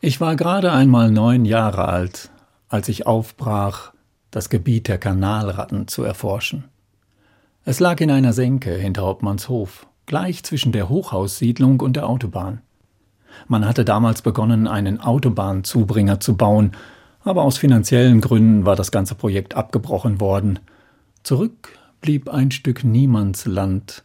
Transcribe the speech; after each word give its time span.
Ich 0.00 0.20
war 0.20 0.36
gerade 0.36 0.70
einmal 0.70 1.10
neun 1.10 1.44
Jahre 1.44 1.88
alt, 1.88 2.30
als 2.68 2.88
ich 2.88 3.08
aufbrach, 3.08 3.92
das 4.30 4.48
Gebiet 4.48 4.86
der 4.86 4.98
Kanalratten 4.98 5.88
zu 5.88 6.04
erforschen. 6.04 6.64
Es 7.64 7.80
lag 7.80 8.00
in 8.00 8.12
einer 8.12 8.32
Senke 8.32 8.72
hinter 8.74 9.02
Hauptmannshof, 9.02 9.88
gleich 10.06 10.44
zwischen 10.44 10.70
der 10.70 10.88
Hochhaussiedlung 10.88 11.80
und 11.80 11.96
der 11.96 12.08
Autobahn. 12.08 12.60
Man 13.48 13.66
hatte 13.66 13.84
damals 13.84 14.22
begonnen, 14.22 14.68
einen 14.68 15.00
Autobahnzubringer 15.00 16.20
zu 16.20 16.36
bauen, 16.36 16.72
aber 17.24 17.42
aus 17.42 17.58
finanziellen 17.58 18.20
Gründen 18.20 18.64
war 18.64 18.76
das 18.76 18.92
ganze 18.92 19.16
Projekt 19.16 19.54
abgebrochen 19.54 20.20
worden. 20.20 20.60
Zurück 21.24 21.76
blieb 22.00 22.28
ein 22.28 22.52
Stück 22.52 22.84
Niemandsland, 22.84 24.04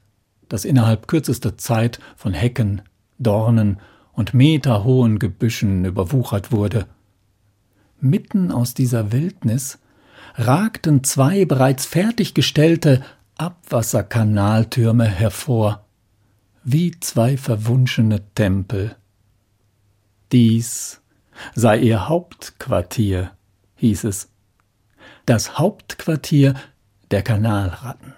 das 0.50 0.66
innerhalb 0.66 1.07
kürzester 1.07 1.55
Zeit 1.55 2.00
von 2.16 2.34
Hecken, 2.34 2.82
Dornen 3.20 3.78
und 4.14 4.34
meterhohen 4.34 5.20
Gebüschen 5.20 5.86
überwuchert 5.86 6.52
wurde. 6.52 6.88
Mitten 7.99 8.52
aus 8.52 8.73
dieser 8.73 9.12
Wildnis 9.12 9.80
ragten 10.35 11.04
zwei 11.04 11.45
bereits 11.45 11.85
fertiggestellte 11.85 13.04
Abwasserkanaltürme 13.35 15.05
hervor, 15.05 15.85
wie 16.63 16.91
zwei 16.99 17.38
verwunschene 17.38 18.21
Tempel. 18.35 18.95
Dies 20.32 21.02
sei 21.55 21.80
ihr 21.80 22.07
Hauptquartier, 22.07 23.32
hieß 23.76 24.05
es. 24.05 24.30
Das 25.26 25.57
Hauptquartier 25.57 26.54
der 27.12 27.21
Kanalratten. 27.21 28.13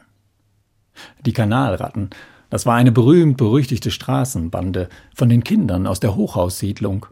Die 1.26 1.34
Kanalratten, 1.34 2.10
das 2.50 2.66
war 2.66 2.76
eine 2.76 2.92
berühmt-berüchtigte 2.92 3.92
Straßenbande 3.92 4.90
von 5.14 5.30
den 5.30 5.44
Kindern 5.44 5.88
aus 5.88 6.00
der 6.00 6.16
Hochhaussiedlung. 6.16 7.08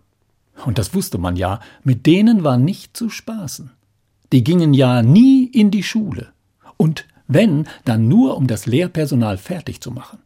Und 0.65 0.77
das 0.77 0.93
wusste 0.93 1.17
man 1.17 1.35
ja, 1.35 1.59
mit 1.83 2.05
denen 2.05 2.43
war 2.43 2.57
nicht 2.57 2.95
zu 2.95 3.09
spaßen. 3.09 3.71
Die 4.31 4.43
gingen 4.43 4.73
ja 4.73 5.01
nie 5.01 5.45
in 5.45 5.71
die 5.71 5.83
Schule. 5.83 6.29
Und 6.77 7.05
wenn, 7.27 7.67
dann 7.85 8.07
nur, 8.07 8.37
um 8.37 8.47
das 8.47 8.65
Lehrpersonal 8.65 9.37
fertig 9.37 9.81
zu 9.81 9.91
machen. 9.91 10.19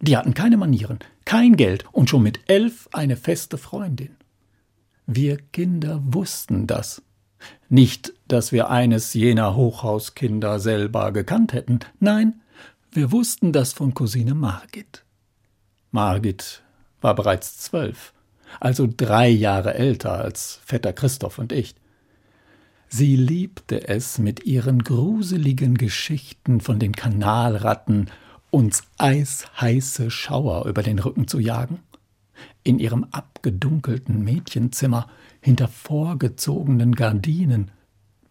Die 0.00 0.16
hatten 0.16 0.34
keine 0.34 0.56
Manieren, 0.56 0.98
kein 1.24 1.56
Geld 1.56 1.84
und 1.92 2.10
schon 2.10 2.22
mit 2.22 2.40
elf 2.46 2.88
eine 2.92 3.16
feste 3.16 3.56
Freundin. 3.56 4.16
Wir 5.06 5.36
Kinder 5.36 6.00
wussten 6.04 6.66
das. 6.66 7.02
Nicht, 7.68 8.12
dass 8.28 8.52
wir 8.52 8.70
eines 8.70 9.14
jener 9.14 9.56
Hochhauskinder 9.56 10.58
selber 10.60 11.12
gekannt 11.12 11.52
hätten, 11.52 11.80
nein, 12.00 12.40
wir 12.94 13.10
wussten 13.10 13.52
das 13.52 13.72
von 13.72 13.94
Cousine 13.94 14.34
Margit. 14.34 15.04
Margit 15.90 16.62
war 17.00 17.14
bereits 17.14 17.58
zwölf, 17.58 18.12
also 18.60 18.86
drei 18.86 19.28
Jahre 19.28 19.74
älter 19.74 20.12
als 20.12 20.60
Vetter 20.64 20.92
Christoph 20.92 21.38
und 21.38 21.52
ich. 21.52 21.74
Sie 22.88 23.16
liebte 23.16 23.88
es, 23.88 24.18
mit 24.18 24.44
ihren 24.44 24.84
gruseligen 24.84 25.78
Geschichten 25.78 26.60
von 26.60 26.78
den 26.78 26.92
Kanalratten 26.92 28.10
uns 28.50 28.82
eisheiße 28.98 30.10
Schauer 30.10 30.66
über 30.66 30.82
den 30.82 30.98
Rücken 30.98 31.26
zu 31.26 31.38
jagen. 31.38 31.80
In 32.62 32.78
ihrem 32.78 33.04
abgedunkelten 33.10 34.22
Mädchenzimmer 34.22 35.08
hinter 35.40 35.68
vorgezogenen 35.68 36.94
Gardinen 36.94 37.70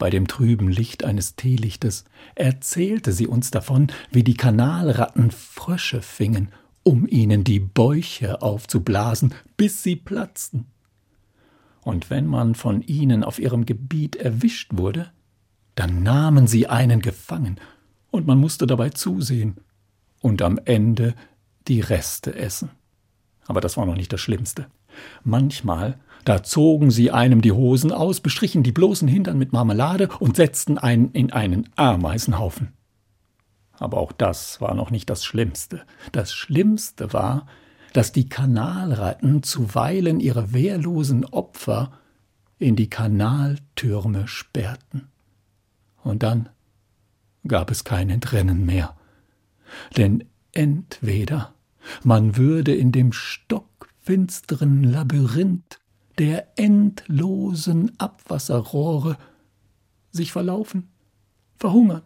bei 0.02 0.10
dem 0.10 0.28
trüben 0.28 0.68
Licht 0.68 1.04
eines 1.04 1.36
Teelichtes 1.36 2.06
erzählte 2.34 3.12
sie 3.12 3.28
uns 3.28 3.52
davon, 3.52 3.92
wie 4.10 4.24
die 4.24 4.34
Kanalratten 4.34 5.30
Frösche 5.30 6.02
fingen, 6.02 6.50
um 6.82 7.08
ihnen 7.08 7.44
die 7.44 7.60
Bäuche 7.60 8.42
aufzublasen, 8.42 9.36
bis 9.58 9.84
sie 9.84 9.96
platzten. 9.96 10.66
Und 11.84 12.10
wenn 12.10 12.26
man 12.26 12.56
von 12.56 12.82
ihnen 12.82 13.24
auf 13.24 13.38
ihrem 13.38 13.68
Gebiet 13.68 14.16
erwischt 14.16 14.72
wurde, 14.74 15.12
dann 15.76 16.02
nahmen 16.02 16.48
sie 16.48 16.66
einen 16.66 17.04
gefangen, 17.04 17.60
und 18.10 18.26
man 18.26 18.40
musste 18.40 18.66
dabei 18.66 18.90
zusehen 18.90 19.58
und 20.20 20.42
am 20.42 20.60
Ende 20.66 21.14
die 21.68 21.80
Reste 21.80 22.34
essen. 22.34 22.72
Aber 23.46 23.62
das 23.62 23.78
war 23.78 23.86
noch 23.86 23.96
nicht 23.96 24.12
das 24.12 24.22
Schlimmste. 24.22 24.66
Manchmal 25.24 26.00
da 26.26 26.44
zogen 26.44 26.92
sie 26.92 27.12
einem 27.12 27.42
die 27.42 27.52
Hosen 27.52 27.92
aus, 27.92 28.20
bestrichen 28.20 28.64
die 28.64 28.72
bloßen 28.72 29.08
Hintern 29.08 29.38
mit 29.38 29.54
Marmelade 29.54 30.10
und 30.20 30.36
setzten 30.36 30.78
einen 30.78 31.12
in 31.12 31.32
einen 31.32 31.70
Ameisenhaufen. 31.76 32.74
Aber 33.74 33.98
auch 33.98 34.12
das 34.12 34.62
war 34.62 34.76
noch 34.76 34.92
nicht 34.92 35.10
das 35.10 35.26
Schlimmste. 35.26 35.82
Das 36.12 36.34
Schlimmste 36.34 37.14
war, 37.14 37.48
dass 37.94 38.12
die 38.12 38.30
Kanalratten 38.30 39.44
zuweilen 39.44 40.20
ihre 40.20 40.54
wehrlosen 40.54 41.26
Opfer 41.26 41.92
in 42.60 42.76
die 42.76 42.90
Kanaltürme 42.90 44.28
sperrten. 44.28 45.08
Und 46.04 46.22
dann 46.24 46.50
gab 47.48 47.72
es 47.72 47.84
kein 47.84 48.10
Entrennen 48.10 48.66
mehr. 48.66 48.96
Denn 49.98 50.26
entweder 50.52 51.54
man 52.04 52.38
würde 52.38 52.76
in 52.76 52.92
dem 52.92 53.12
stockfinsteren 53.12 54.84
Labyrinth 54.84 55.81
der 56.18 56.58
endlosen 56.58 57.92
Abwasserrohre 58.00 59.18
sich 60.12 60.32
verlaufen, 60.32 60.90
verhungern 61.58 62.04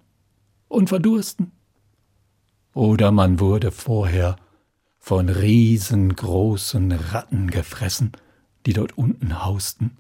und 0.67 0.89
verdursten. 0.89 1.51
Oder 2.73 3.11
man 3.11 3.39
wurde 3.39 3.71
vorher 3.71 4.35
von 4.99 5.29
riesengroßen 5.29 6.91
Ratten 6.91 7.49
gefressen, 7.49 8.11
die 8.66 8.73
dort 8.73 8.97
unten 8.97 9.43
hausten. 9.43 9.97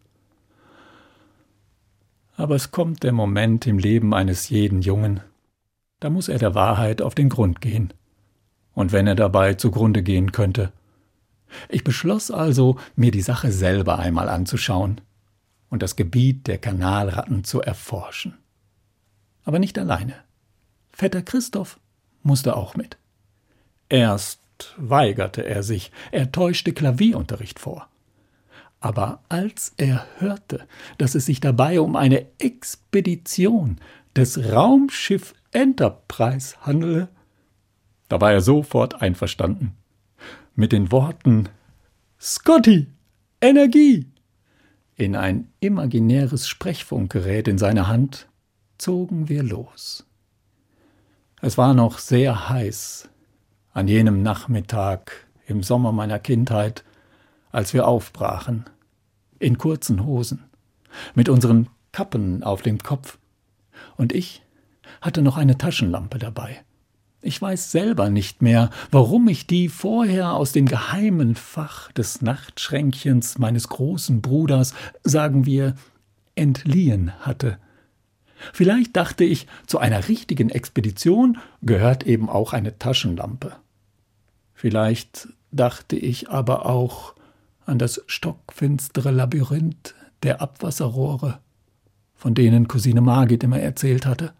Aber 2.37 2.55
es 2.55 2.71
kommt 2.71 3.03
der 3.03 3.13
Moment 3.13 3.65
im 3.65 3.79
Leben 3.79 4.13
eines 4.13 4.49
jeden 4.49 4.81
Jungen, 4.81 5.21
da 5.99 6.09
muss 6.09 6.27
er 6.27 6.37
der 6.37 6.53
Wahrheit 6.53 7.01
auf 7.01 7.15
den 7.15 7.29
Grund 7.29 7.61
gehen. 7.61 7.93
Und 8.73 8.91
wenn 8.91 9.07
er 9.07 9.15
dabei 9.15 9.53
zugrunde 9.53 10.03
gehen 10.03 10.33
könnte, 10.33 10.73
ich 11.69 11.83
beschloss 11.83 12.31
also, 12.31 12.77
mir 12.95 13.11
die 13.11 13.21
Sache 13.21 13.51
selber 13.51 13.99
einmal 13.99 14.29
anzuschauen 14.29 15.01
und 15.69 15.81
das 15.81 15.95
Gebiet 15.95 16.47
der 16.47 16.57
Kanalratten 16.57 17.43
zu 17.43 17.61
erforschen. 17.61 18.37
Aber 19.43 19.59
nicht 19.59 19.77
alleine. 19.77 20.15
Vetter 20.91 21.21
Christoph 21.21 21.79
musste 22.23 22.55
auch 22.55 22.75
mit. 22.75 22.97
Erst 23.89 24.39
weigerte 24.77 25.45
er 25.45 25.63
sich, 25.63 25.91
er 26.11 26.31
täuschte 26.31 26.73
Klavierunterricht 26.73 27.59
vor. 27.59 27.87
Aber 28.79 29.21
als 29.29 29.73
er 29.77 30.05
hörte, 30.19 30.67
dass 30.97 31.15
es 31.15 31.25
sich 31.25 31.39
dabei 31.39 31.79
um 31.79 31.95
eine 31.95 32.25
Expedition 32.39 33.77
des 34.15 34.51
Raumschiff 34.51 35.33
Enterprise 35.51 36.55
handele, 36.61 37.09
da 38.07 38.21
war 38.21 38.31
er 38.31 38.41
sofort 38.41 39.01
einverstanden 39.01 39.75
mit 40.55 40.71
den 40.71 40.91
Worten 40.91 41.49
Scotty, 42.19 42.87
Energie 43.41 44.07
in 44.95 45.15
ein 45.15 45.49
imaginäres 45.59 46.47
Sprechfunkgerät 46.47 47.47
in 47.47 47.57
seiner 47.57 47.87
Hand 47.87 48.29
zogen 48.77 49.27
wir 49.27 49.43
los. 49.43 50.05
Es 51.41 51.57
war 51.57 51.73
noch 51.73 51.99
sehr 51.99 52.49
heiß 52.49 53.09
an 53.73 53.89
jenem 53.89 54.23
Nachmittag 54.23 55.27
im 55.47 55.63
Sommer 55.63 55.91
meiner 55.91 56.19
Kindheit, 56.19 56.85
als 57.51 57.73
wir 57.73 57.87
aufbrachen, 57.87 58.65
in 59.37 59.57
kurzen 59.57 60.05
Hosen, 60.05 60.45
mit 61.13 61.27
unseren 61.27 61.67
Kappen 61.91 62.43
auf 62.43 62.61
dem 62.61 62.79
Kopf, 62.79 63.17
und 63.97 64.13
ich 64.13 64.41
hatte 65.01 65.21
noch 65.21 65.35
eine 65.35 65.57
Taschenlampe 65.57 66.17
dabei. 66.17 66.63
Ich 67.25 67.41
weiß 67.41 67.71
selber 67.71 68.11
nicht 68.11 68.43
mehr, 68.43 68.69
warum 68.91 69.27
ich 69.27 69.47
die 69.47 69.67
vorher 69.67 70.33
aus 70.33 70.51
dem 70.51 70.67
geheimen 70.67 71.33
Fach 71.33 71.91
des 71.91 72.21
Nachtschränkchens 72.21 73.39
meines 73.39 73.67
großen 73.67 74.21
Bruders, 74.21 74.75
sagen 75.03 75.47
wir, 75.47 75.73
entliehen 76.35 77.13
hatte. 77.21 77.57
Vielleicht 78.53 78.95
dachte 78.95 79.23
ich, 79.23 79.47
zu 79.65 79.79
einer 79.79 80.07
richtigen 80.07 80.51
Expedition 80.51 81.39
gehört 81.63 82.03
eben 82.03 82.29
auch 82.29 82.53
eine 82.53 82.77
Taschenlampe. 82.77 83.55
Vielleicht 84.53 85.27
dachte 85.51 85.95
ich 85.95 86.29
aber 86.29 86.67
auch 86.67 87.15
an 87.65 87.79
das 87.79 88.03
stockfinstere 88.05 89.09
Labyrinth 89.09 89.95
der 90.21 90.43
Abwasserrohre, 90.43 91.39
von 92.13 92.35
denen 92.35 92.67
Cousine 92.67 93.01
Margit 93.01 93.43
immer 93.43 93.59
erzählt 93.59 94.05
hatte. 94.05 94.33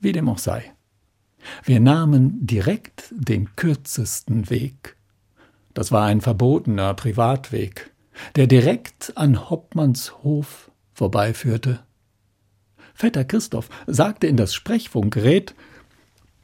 Wie 0.00 0.10
dem 0.10 0.28
auch 0.28 0.38
sei. 0.38 0.72
Wir 1.64 1.80
nahmen 1.80 2.46
direkt 2.46 3.12
den 3.16 3.54
kürzesten 3.56 4.50
Weg. 4.50 4.96
Das 5.74 5.92
war 5.92 6.06
ein 6.06 6.20
verbotener 6.20 6.94
Privatweg, 6.94 7.92
der 8.36 8.46
direkt 8.46 9.12
an 9.16 9.48
Hoppmanns 9.50 10.22
Hof 10.24 10.70
vorbeiführte. 10.92 11.80
Vetter 12.94 13.24
Christoph 13.24 13.68
sagte 13.86 14.26
in 14.26 14.36
das 14.36 14.54
Sprechfunkgerät 14.54 15.54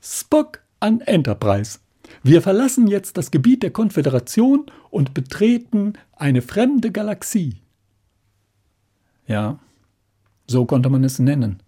Spock 0.01 0.61
an 0.79 1.01
Enterprise. 1.01 1.81
Wir 2.23 2.43
verlassen 2.43 2.87
jetzt 2.87 3.17
das 3.17 3.31
Gebiet 3.31 3.63
der 3.63 3.73
Konföderation 3.73 4.67
und 4.91 5.15
betreten 5.15 5.95
eine 6.13 6.43
fremde 6.43 6.93
Galaxie. 6.93 7.57
Ja, 9.27 9.59
so 10.47 10.67
konnte 10.67 10.91
man 10.91 11.03
es 11.03 11.19
nennen. 11.19 11.61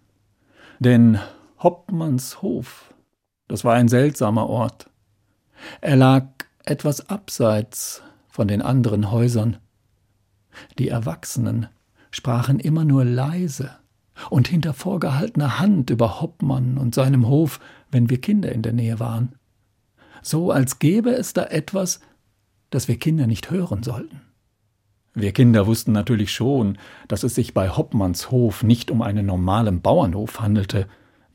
Denn 0.79 1.19
Hoppmanns 1.59 2.41
Hof, 2.41 2.93
das 3.47 3.63
war 3.63 3.75
ein 3.75 3.87
seltsamer 3.87 4.47
Ort. 4.47 4.89
Er 5.81 5.95
lag 5.95 6.25
etwas 6.65 7.09
abseits 7.09 8.01
von 8.29 8.47
den 8.47 8.61
anderen 8.61 9.11
Häusern. 9.11 9.57
Die 10.77 10.89
Erwachsenen 10.89 11.67
sprachen 12.11 12.59
immer 12.59 12.83
nur 12.83 13.05
leise 13.05 13.71
und 14.29 14.47
hinter 14.47 14.73
vorgehaltener 14.73 15.59
Hand 15.59 15.89
über 15.89 16.21
Hoppmann 16.21 16.77
und 16.77 16.95
seinem 16.95 17.27
Hof, 17.27 17.59
wenn 17.91 18.09
wir 18.09 18.19
Kinder 18.19 18.51
in 18.51 18.61
der 18.61 18.73
Nähe 18.73 18.99
waren. 18.99 19.33
So 20.21 20.51
als 20.51 20.79
gäbe 20.79 21.11
es 21.11 21.33
da 21.33 21.45
etwas, 21.45 22.01
das 22.69 22.87
wir 22.87 22.97
Kinder 22.97 23.27
nicht 23.27 23.49
hören 23.51 23.83
sollten. 23.83 24.21
Wir 25.13 25.31
Kinder 25.31 25.65
wussten 25.65 25.93
natürlich 25.93 26.31
schon, 26.31 26.77
dass 27.07 27.23
es 27.23 27.33
sich 27.33 27.53
bei 27.53 27.69
Hoppmanns 27.69 28.29
Hof 28.29 28.61
nicht 28.61 28.91
um 28.91 29.01
einen 29.01 29.25
normalen 29.25 29.81
Bauernhof 29.81 30.39
handelte, 30.39 30.87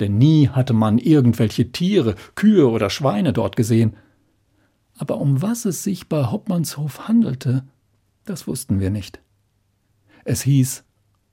denn 0.02 0.18
nie 0.18 0.48
hatte 0.48 0.74
man 0.74 0.98
irgendwelche 0.98 1.72
Tiere, 1.72 2.16
Kühe 2.34 2.68
oder 2.68 2.90
Schweine 2.90 3.32
dort 3.32 3.56
gesehen. 3.56 3.96
Aber 4.98 5.18
um 5.18 5.40
was 5.40 5.64
es 5.64 5.82
sich 5.82 6.08
bei 6.08 6.30
Hoppmanns 6.30 6.76
Hof 6.76 7.08
handelte, 7.08 7.64
das 8.24 8.46
wussten 8.46 8.80
wir 8.80 8.90
nicht. 8.90 9.20
Es 10.24 10.42
hieß, 10.42 10.84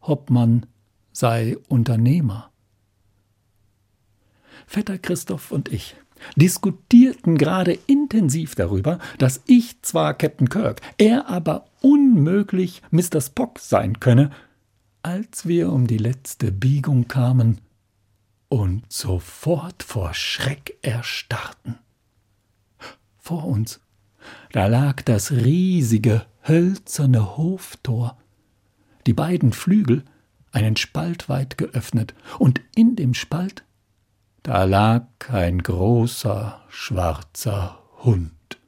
Hoppmann 0.01 0.65
sei 1.11 1.57
Unternehmer. 1.67 2.51
Vetter 4.65 4.97
Christoph 4.97 5.51
und 5.51 5.71
ich 5.71 5.95
diskutierten 6.35 7.37
gerade 7.37 7.77
intensiv 7.87 8.55
darüber, 8.55 8.99
dass 9.17 9.41
ich 9.47 9.81
zwar 9.81 10.13
Captain 10.13 10.49
Kirk, 10.49 10.81
er 10.97 11.27
aber 11.29 11.65
unmöglich 11.81 12.81
Mr. 12.91 13.21
Spock 13.21 13.59
sein 13.59 13.99
könne, 13.99 14.31
als 15.01 15.47
wir 15.47 15.71
um 15.71 15.87
die 15.87 15.97
letzte 15.97 16.51
Biegung 16.51 17.07
kamen 17.07 17.61
und 18.49 18.83
sofort 18.91 19.83
vor 19.83 20.13
Schreck 20.13 20.77
erstarrten. 20.81 21.77
Vor 23.17 23.45
uns, 23.45 23.79
da 24.51 24.67
lag 24.67 25.01
das 25.03 25.31
riesige 25.31 26.25
hölzerne 26.47 27.37
Hoftor, 27.37 28.17
die 29.05 29.13
beiden 29.13 29.53
Flügel 29.53 30.03
einen 30.51 30.75
Spalt 30.75 31.29
weit 31.29 31.57
geöffnet, 31.57 32.15
und 32.39 32.61
in 32.75 32.95
dem 32.95 33.13
Spalt 33.13 33.63
da 34.43 34.63
lag 34.63 35.05
ein 35.29 35.59
großer 35.59 36.63
schwarzer 36.69 37.83
Hund, 38.03 38.59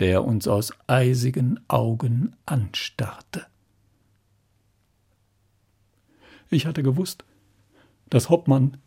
der 0.00 0.24
uns 0.24 0.48
aus 0.48 0.72
eisigen 0.86 1.60
Augen 1.68 2.34
anstarrte. 2.46 3.46
Ich 6.50 6.66
hatte 6.66 6.82
gewusst, 6.82 7.24
dass 8.08 8.30
Hoppmann 8.30 8.78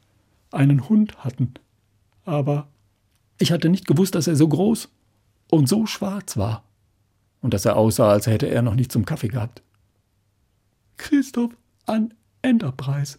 einen 0.51 0.89
Hund 0.89 1.23
hatten, 1.23 1.53
aber 2.25 2.67
ich 3.39 3.51
hatte 3.51 3.69
nicht 3.69 3.87
gewusst, 3.87 4.15
dass 4.15 4.27
er 4.27 4.35
so 4.35 4.47
groß 4.47 4.89
und 5.49 5.67
so 5.67 5.85
schwarz 5.85 6.37
war 6.37 6.63
und 7.41 7.53
dass 7.53 7.65
er 7.65 7.75
aussah, 7.75 8.11
als 8.11 8.27
hätte 8.27 8.47
er 8.47 8.61
noch 8.61 8.75
nicht 8.75 8.91
zum 8.91 9.05
Kaffee 9.05 9.29
gehabt. 9.29 9.61
Christoph 10.97 11.55
an 11.85 12.13
Enterprise, 12.41 13.17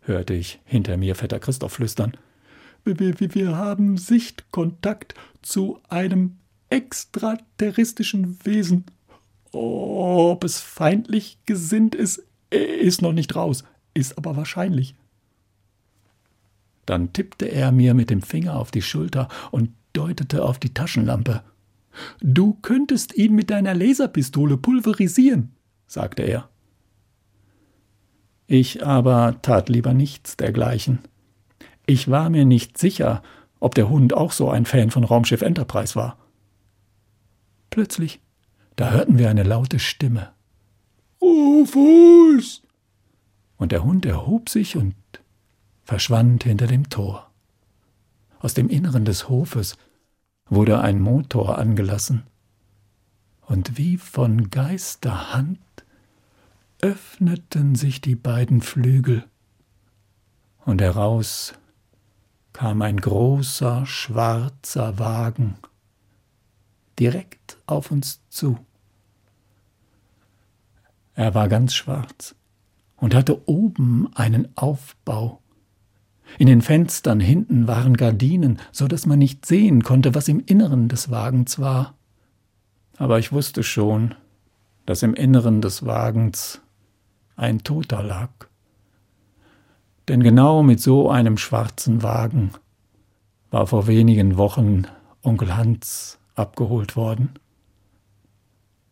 hörte 0.00 0.34
ich 0.34 0.60
hinter 0.64 0.96
mir 0.96 1.14
Vetter 1.14 1.38
Christoph 1.38 1.74
flüstern. 1.74 2.16
Wir, 2.84 2.98
wir, 2.98 3.34
wir 3.34 3.56
haben 3.56 3.98
Sichtkontakt 3.98 5.14
zu 5.42 5.78
einem 5.88 6.38
extraterrestrischen 6.70 8.44
Wesen. 8.44 8.84
Ob 9.52 10.44
es 10.44 10.60
feindlich 10.60 11.38
gesinnt 11.46 11.94
ist, 11.94 12.22
ist 12.50 13.02
noch 13.02 13.12
nicht 13.12 13.34
raus, 13.34 13.64
ist 13.94 14.16
aber 14.16 14.36
wahrscheinlich. 14.36 14.94
Dann 16.88 17.12
tippte 17.12 17.44
er 17.44 17.70
mir 17.70 17.92
mit 17.92 18.08
dem 18.08 18.22
Finger 18.22 18.56
auf 18.56 18.70
die 18.70 18.80
Schulter 18.80 19.28
und 19.50 19.72
deutete 19.92 20.42
auf 20.42 20.58
die 20.58 20.72
Taschenlampe. 20.72 21.42
Du 22.22 22.54
könntest 22.62 23.14
ihn 23.14 23.34
mit 23.34 23.50
deiner 23.50 23.74
Laserpistole 23.74 24.56
pulverisieren, 24.56 25.52
sagte 25.86 26.22
er. 26.22 26.48
Ich 28.46 28.86
aber 28.86 29.36
tat 29.42 29.68
lieber 29.68 29.92
nichts 29.92 30.38
dergleichen. 30.38 31.00
Ich 31.84 32.10
war 32.10 32.30
mir 32.30 32.46
nicht 32.46 32.78
sicher, 32.78 33.22
ob 33.60 33.74
der 33.74 33.90
Hund 33.90 34.14
auch 34.14 34.32
so 34.32 34.48
ein 34.48 34.64
Fan 34.64 34.90
von 34.90 35.04
Raumschiff 35.04 35.42
Enterprise 35.42 35.94
war. 35.94 36.16
Plötzlich, 37.68 38.22
da 38.76 38.92
hörten 38.92 39.18
wir 39.18 39.28
eine 39.28 39.42
laute 39.42 39.78
Stimme. 39.78 40.30
Rufus! 41.20 42.62
Und 43.58 43.72
der 43.72 43.84
Hund 43.84 44.06
erhob 44.06 44.48
sich 44.48 44.74
und 44.78 44.94
verschwand 45.88 46.44
hinter 46.44 46.66
dem 46.66 46.90
Tor. 46.90 47.30
Aus 48.40 48.52
dem 48.52 48.68
Inneren 48.68 49.06
des 49.06 49.30
Hofes 49.30 49.78
wurde 50.44 50.82
ein 50.82 51.00
Motor 51.00 51.56
angelassen, 51.56 52.24
und 53.40 53.78
wie 53.78 53.96
von 53.96 54.50
Geisterhand 54.50 55.58
öffneten 56.82 57.74
sich 57.74 58.02
die 58.02 58.16
beiden 58.16 58.60
Flügel, 58.60 59.24
und 60.66 60.82
heraus 60.82 61.54
kam 62.52 62.82
ein 62.82 62.98
großer 62.98 63.86
schwarzer 63.86 64.98
Wagen 64.98 65.56
direkt 66.98 67.56
auf 67.64 67.90
uns 67.90 68.20
zu. 68.28 68.58
Er 71.14 71.34
war 71.34 71.48
ganz 71.48 71.72
schwarz 71.72 72.34
und 72.96 73.14
hatte 73.14 73.48
oben 73.48 74.14
einen 74.14 74.54
Aufbau. 74.54 75.40
In 76.36 76.46
den 76.46 76.60
Fenstern 76.60 77.20
hinten 77.20 77.66
waren 77.66 77.96
Gardinen, 77.96 78.58
so 78.70 78.86
dass 78.86 79.06
man 79.06 79.18
nicht 79.18 79.46
sehen 79.46 79.82
konnte, 79.82 80.14
was 80.14 80.28
im 80.28 80.42
Inneren 80.44 80.88
des 80.88 81.10
Wagens 81.10 81.58
war. 81.58 81.94
Aber 82.96 83.18
ich 83.18 83.32
wusste 83.32 83.62
schon, 83.62 84.14
dass 84.84 85.02
im 85.02 85.14
Inneren 85.14 85.62
des 85.62 85.86
Wagens 85.86 86.60
ein 87.36 87.62
Toter 87.62 88.02
lag. 88.02 88.30
Denn 90.08 90.22
genau 90.22 90.62
mit 90.62 90.80
so 90.80 91.10
einem 91.10 91.38
schwarzen 91.38 92.02
Wagen 92.02 92.52
war 93.50 93.66
vor 93.66 93.86
wenigen 93.86 94.36
Wochen 94.36 94.86
Onkel 95.22 95.56
Hans 95.56 96.18
abgeholt 96.34 96.96
worden. 96.96 97.30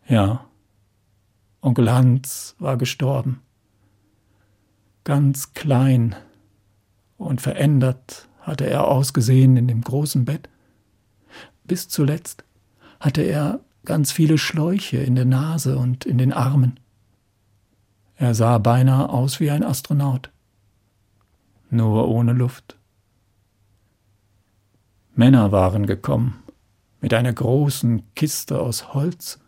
Ja, 0.08 0.46
Onkel 1.60 1.92
Hans 1.92 2.54
war 2.58 2.76
gestorben. 2.76 3.40
Ganz 5.04 5.54
klein 5.54 6.14
und 7.18 7.40
verändert 7.40 8.28
hatte 8.40 8.68
er 8.68 8.86
ausgesehen 8.88 9.56
in 9.56 9.68
dem 9.68 9.82
großen 9.82 10.24
Bett. 10.24 10.48
Bis 11.64 11.88
zuletzt 11.88 12.44
hatte 13.00 13.22
er 13.22 13.60
ganz 13.84 14.12
viele 14.12 14.38
Schläuche 14.38 14.98
in 14.98 15.14
der 15.14 15.24
Nase 15.24 15.78
und 15.78 16.04
in 16.04 16.18
den 16.18 16.32
Armen. 16.32 16.78
Er 18.16 18.34
sah 18.34 18.58
beinahe 18.58 19.08
aus 19.08 19.40
wie 19.40 19.50
ein 19.50 19.62
Astronaut. 19.62 20.30
Nur 21.70 22.08
ohne 22.08 22.32
Luft. 22.32 22.78
Männer 25.14 25.50
waren 25.50 25.86
gekommen, 25.86 26.42
mit 27.00 27.14
einer 27.14 27.32
großen 27.32 28.02
Kiste 28.14 28.60
aus 28.60 28.94
Holz, 28.94 29.38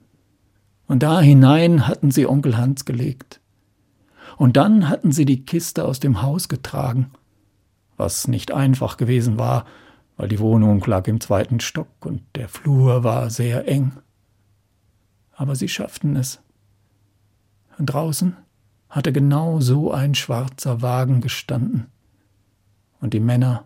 und 0.86 1.02
da 1.02 1.20
hinein 1.20 1.86
hatten 1.86 2.10
sie 2.10 2.26
Onkel 2.26 2.56
Hans 2.56 2.86
gelegt. 2.86 3.40
Und 4.38 4.56
dann 4.56 4.88
hatten 4.88 5.12
sie 5.12 5.26
die 5.26 5.44
Kiste 5.44 5.84
aus 5.84 6.00
dem 6.00 6.22
Haus 6.22 6.48
getragen, 6.48 7.10
was 7.98 8.28
nicht 8.28 8.52
einfach 8.52 8.96
gewesen 8.96 9.38
war, 9.38 9.66
weil 10.16 10.28
die 10.28 10.38
Wohnung 10.38 10.82
lag 10.86 11.06
im 11.06 11.20
zweiten 11.20 11.60
Stock 11.60 11.88
und 12.00 12.22
der 12.34 12.48
Flur 12.48 13.04
war 13.04 13.30
sehr 13.30 13.68
eng. 13.68 13.92
Aber 15.32 15.54
sie 15.54 15.68
schafften 15.68 16.16
es. 16.16 16.40
Und 17.78 17.86
draußen 17.86 18.36
hatte 18.88 19.12
genau 19.12 19.60
so 19.60 19.92
ein 19.92 20.14
schwarzer 20.14 20.82
Wagen 20.82 21.20
gestanden, 21.20 21.86
und 23.00 23.14
die 23.14 23.20
Männer 23.20 23.64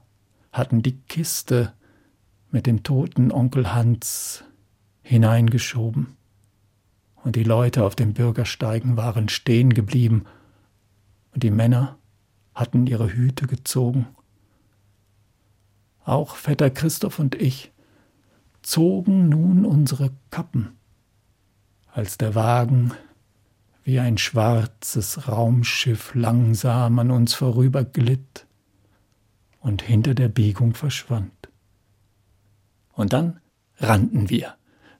hatten 0.50 0.82
die 0.82 0.98
Kiste 1.08 1.72
mit 2.50 2.66
dem 2.66 2.82
toten 2.82 3.32
Onkel 3.32 3.72
Hans 3.72 4.44
hineingeschoben, 5.02 6.16
und 7.24 7.36
die 7.36 7.44
Leute 7.44 7.84
auf 7.84 7.94
den 7.94 8.14
Bürgersteigen 8.14 8.96
waren 8.96 9.28
stehen 9.28 9.72
geblieben, 9.72 10.24
und 11.34 11.42
die 11.42 11.50
Männer 11.50 11.96
hatten 12.54 12.86
ihre 12.86 13.10
Hüte 13.10 13.46
gezogen. 13.46 14.06
Auch 16.04 16.36
Vetter 16.36 16.70
Christoph 16.70 17.18
und 17.18 17.34
ich 17.34 17.72
zogen 18.62 19.28
nun 19.28 19.64
unsere 19.64 20.10
Kappen, 20.30 20.72
als 21.92 22.18
der 22.18 22.34
Wagen 22.34 22.92
wie 23.84 23.98
ein 23.98 24.18
schwarzes 24.18 25.28
Raumschiff 25.28 26.14
langsam 26.14 26.98
an 26.98 27.10
uns 27.10 27.34
vorüberglitt 27.34 28.46
und 29.60 29.82
hinter 29.82 30.14
der 30.14 30.28
Biegung 30.28 30.74
verschwand. 30.74 31.32
Und 32.92 33.12
dann 33.12 33.40
rannten 33.78 34.30
wir. 34.30 34.54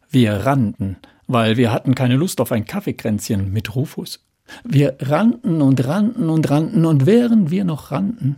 Wir 0.09 0.45
rannten, 0.45 0.97
weil 1.27 1.57
wir 1.57 1.73
hatten 1.73 1.95
keine 1.95 2.17
Lust 2.17 2.41
auf 2.41 2.53
ein 2.53 2.65
Kaffeekränzchen 2.65 3.53
mit 3.53 3.75
Rufus. 3.75 4.27
Wir 4.65 4.97
rannten 5.01 5.63
und 5.63 5.85
rannten 5.87 6.29
und 6.29 6.51
rannten, 6.51 6.85
und 6.85 7.07
während 7.07 7.51
wir 7.51 7.65
noch 7.65 7.93
rannten, 7.93 8.37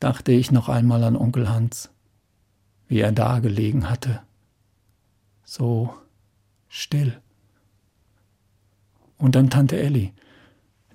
dachte 0.00 0.32
ich 0.32 0.50
noch 0.50 0.68
einmal 0.68 1.04
an 1.04 1.16
Onkel 1.16 1.48
Hans, 1.48 1.90
wie 2.88 3.00
er 3.00 3.12
da 3.12 3.38
gelegen 3.38 3.88
hatte, 3.88 4.22
so 5.44 5.94
still. 6.68 7.20
Und 9.18 9.36
an 9.36 9.50
Tante 9.50 9.78
Elli, 9.78 10.12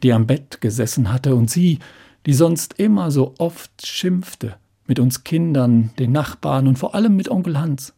die 0.04 0.12
am 0.12 0.28
Bett 0.28 0.60
gesessen 0.60 1.12
hatte, 1.12 1.36
und 1.36 1.50
sie, 1.50 1.80
die 2.26 2.34
sonst 2.34 2.74
immer 2.74 3.12
so 3.12 3.36
oft 3.38 3.86
schimpfte, 3.86 4.58
mit 4.88 5.00
uns 5.00 5.24
Kindern, 5.24 5.92
den 6.00 6.12
Nachbarn 6.12 6.68
und 6.68 6.78
vor 6.78 6.96
allem 6.96 7.16
mit 7.16 7.30
Onkel 7.30 7.60
Hans. 7.60 7.94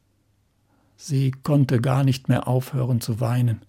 Sie 0.96 1.32
konnte 1.32 1.80
gar 1.80 2.04
nicht 2.04 2.28
mehr 2.28 2.48
aufhören 2.48 3.02
zu 3.02 3.20
weinen. 3.20 3.62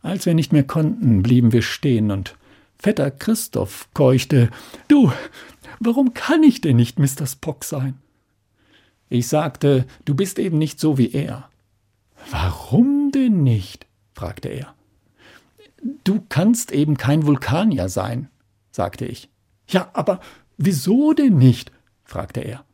Als 0.00 0.26
wir 0.26 0.34
nicht 0.34 0.52
mehr 0.52 0.64
konnten, 0.64 1.22
blieben 1.22 1.52
wir 1.52 1.62
stehen 1.62 2.10
und 2.10 2.36
Vetter 2.82 3.12
Christoph 3.12 3.88
keuchte: 3.94 4.50
Du, 4.88 5.12
warum 5.78 6.14
kann 6.14 6.42
ich 6.42 6.60
denn 6.60 6.76
nicht 6.76 6.98
Mr. 6.98 7.26
Spock 7.26 7.62
sein? 7.64 7.98
Ich 9.08 9.28
sagte: 9.28 9.86
Du 10.04 10.16
bist 10.16 10.40
eben 10.40 10.58
nicht 10.58 10.80
so 10.80 10.98
wie 10.98 11.12
er. 11.12 11.48
Warum 12.30 13.12
denn 13.12 13.44
nicht? 13.44 13.86
fragte 14.14 14.48
er. 14.48 14.74
Du 16.02 16.24
kannst 16.28 16.72
eben 16.72 16.96
kein 16.96 17.24
Vulkanier 17.24 17.88
sein, 17.88 18.28
sagte 18.72 19.04
ich. 19.06 19.30
Ja, 19.68 19.90
aber 19.92 20.20
wieso 20.56 21.12
denn 21.12 21.38
nicht? 21.38 21.70
fragte 22.04 22.40
er. 22.40 22.64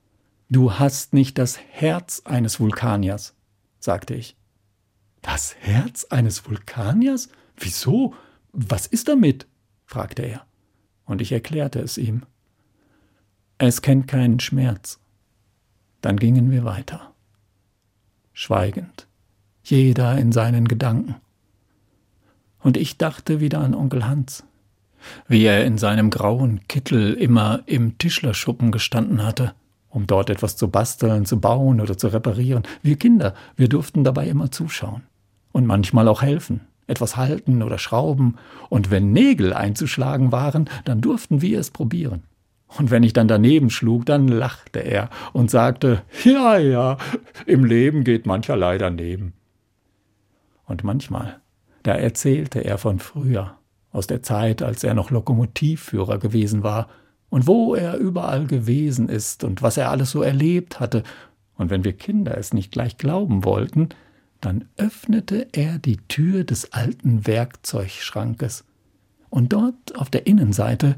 Du 0.49 0.79
hast 0.79 1.12
nicht 1.12 1.37
das 1.37 1.59
Herz 1.59 2.23
eines 2.25 2.61
Vulkaniers, 2.61 3.35
sagte 3.79 4.15
ich. 4.15 4.37
Das 5.21 5.55
Herz 5.57 6.05
eines 6.05 6.47
Vulkaniers? 6.47 7.29
Wieso? 7.57 8.15
Was 8.53 8.87
ist 8.87 9.09
damit? 9.09 9.47
Fragte 9.88 10.23
er. 10.23 10.47
Und 11.04 11.21
ich 11.21 11.33
erklärte 11.33 11.80
es 11.80 11.99
ihm. 11.99 12.23
Es 13.59 13.83
kennt 13.83 14.07
keinen 14.07 14.38
Schmerz. 14.38 15.00
Dann 16.00 16.16
gingen 16.16 16.52
wir 16.52 16.64
weiter. 16.64 17.12
Schweigend, 18.33 19.09
jeder 19.64 20.16
in 20.16 20.30
seinen 20.30 20.68
Gedanken 20.68 21.16
und 22.61 22.76
ich 22.76 22.99
dachte 22.99 23.40
wieder 23.40 23.61
an 23.61 23.75
Onkel 23.75 24.07
Hans, 24.07 24.45
wie 25.26 25.45
er 25.45 25.64
in 25.64 25.78
seinem 25.78 26.11
grauen 26.11 26.61
Kittel 26.68 27.14
immer 27.14 27.62
im 27.66 27.99
Tischlerschuppen 27.99 28.73
gestanden 28.73 29.25
hatte, 29.25 29.54
um 29.88 30.07
dort 30.07 30.28
etwas 30.30 30.57
zu 30.57 30.68
basteln, 30.68 31.25
zu 31.25 31.40
bauen 31.40 31.80
oder 31.80 31.97
zu 31.97 32.09
reparieren. 32.09 32.64
Wir 32.83 32.97
Kinder, 32.97 33.35
wir 33.57 33.68
durften 33.68 34.04
dabei 34.04 34.26
immer 34.28 34.50
zuschauen 34.50 35.02
und 35.52 35.66
manchmal 35.66 36.09
auch 36.09 36.23
helfen, 36.23 36.61
etwas 36.88 37.16
halten 37.16 37.62
oder 37.62 37.78
schrauben, 37.78 38.37
und 38.68 38.90
wenn 38.90 39.12
Nägel 39.12 39.52
einzuschlagen 39.52 40.33
waren, 40.33 40.68
dann 40.85 41.00
durften 41.00 41.40
wir 41.40 41.61
es 41.61 41.71
probieren. 41.71 42.25
Und 42.76 42.90
wenn 42.90 43.02
ich 43.02 43.12
dann 43.12 43.28
daneben 43.28 43.71
schlug, 43.71 44.04
dann 44.07 44.28
lachte 44.28 44.80
er 44.80 45.09
und 45.33 45.50
sagte, 45.50 46.02
ja, 46.25 46.59
ja, 46.59 46.99
im 47.47 47.64
Leben 47.64 48.04
geht 48.04 48.26
mancherlei 48.26 48.76
daneben. 48.76 49.33
Und 50.66 50.85
manchmal 50.85 51.40
da 51.83 51.95
erzählte 51.95 52.61
er 52.61 52.76
von 52.76 52.99
früher, 52.99 53.57
aus 53.92 54.07
der 54.07 54.23
Zeit, 54.23 54.62
als 54.62 54.85
er 54.85 54.92
noch 54.92 55.11
Lokomotivführer 55.11 56.18
gewesen 56.18 56.62
war, 56.62 56.88
und 57.30 57.47
wo 57.47 57.75
er 57.75 57.97
überall 57.97 58.47
gewesen 58.47 59.09
ist 59.09 59.45
und 59.45 59.62
was 59.62 59.76
er 59.76 59.90
alles 59.90 60.11
so 60.11 60.23
erlebt 60.23 60.80
hatte, 60.80 61.02
und 61.57 61.71
wenn 61.71 61.85
wir 61.85 61.92
Kinder 61.92 62.37
es 62.37 62.52
nicht 62.52 62.73
gleich 62.73 62.99
glauben 62.99 63.45
wollten, 63.45 63.88
dann 64.40 64.66
öffnete 64.76 65.49
er 65.52 65.78
die 65.78 65.97
Tür 66.09 66.45
des 66.45 66.73
alten 66.73 67.26
Werkzeugschrankes, 67.26 68.64
und 69.30 69.52
dort 69.52 69.97
auf 69.97 70.09
der 70.09 70.26
Innenseite, 70.26 70.97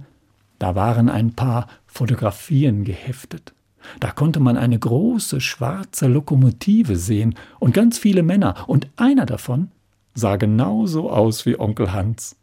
da 0.58 0.74
waren 0.74 1.08
ein 1.08 1.32
paar 1.32 1.66
Fotografien 1.86 2.84
geheftet. 2.84 3.54
Da 3.98 4.12
konnte 4.12 4.40
man 4.40 4.56
eine 4.56 4.78
große 4.78 5.40
schwarze 5.40 6.06
Lokomotive 6.06 6.96
sehen 6.96 7.34
und 7.58 7.74
ganz 7.74 7.98
viele 7.98 8.22
Männer, 8.22 8.68
und 8.68 8.88
einer 8.96 9.26
davon 9.26 9.70
sah 10.14 10.36
genauso 10.36 11.10
aus 11.10 11.46
wie 11.46 11.58
Onkel 11.58 11.92
Hans, 11.92 12.36